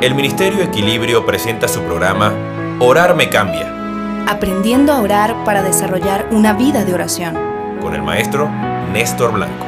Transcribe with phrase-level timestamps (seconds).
[0.00, 2.32] El Ministerio Equilibrio presenta su programa
[2.80, 7.34] Orar me cambia, Aprendiendo a orar para desarrollar una vida de oración.
[7.82, 8.48] con el maestro
[8.92, 9.66] Néstor Blanco.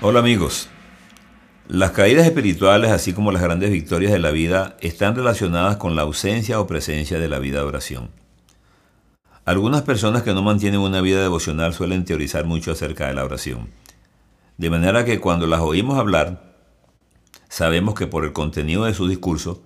[0.00, 0.68] Hola amigos.
[1.66, 6.02] Las caídas espirituales, así como las grandes victorias de la vida, están relacionadas con la
[6.02, 8.10] ausencia o presencia de la vida de oración.
[9.44, 13.70] Algunas personas que no mantienen una vida devocional suelen teorizar mucho acerca de la oración.
[14.56, 16.47] De manera que cuando las oímos hablar,
[17.48, 19.62] sabemos que por el contenido de su discurso,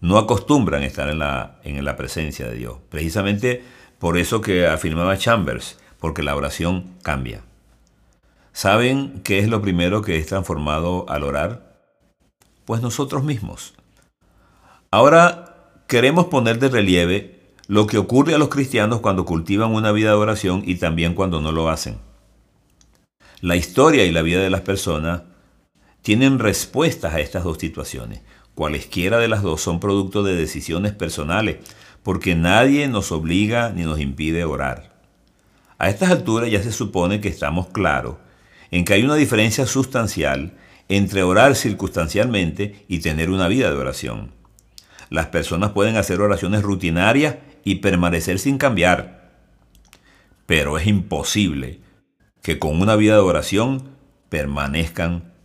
[0.00, 2.78] no acostumbran estar en la, en la presencia de Dios.
[2.88, 3.64] Precisamente
[3.98, 7.42] por eso que afirmaba Chambers, porque la oración cambia.
[8.52, 11.80] ¿Saben qué es lo primero que es transformado al orar?
[12.64, 13.74] Pues nosotros mismos.
[14.90, 20.10] Ahora queremos poner de relieve lo que ocurre a los cristianos cuando cultivan una vida
[20.10, 21.98] de oración y también cuando no lo hacen.
[23.40, 25.22] La historia y la vida de las personas
[26.08, 28.22] tienen respuestas a estas dos situaciones.
[28.54, 31.58] Cualesquiera de las dos son producto de decisiones personales,
[32.02, 35.02] porque nadie nos obliga ni nos impide orar.
[35.76, 38.16] A estas alturas ya se supone que estamos claros
[38.70, 40.56] en que hay una diferencia sustancial
[40.88, 44.32] entre orar circunstancialmente y tener una vida de oración.
[45.10, 49.30] Las personas pueden hacer oraciones rutinarias y permanecer sin cambiar,
[50.46, 51.80] pero es imposible
[52.40, 53.90] que con una vida de oración
[54.30, 55.36] permanezcan